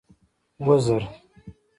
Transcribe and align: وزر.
وزر. 0.65 1.03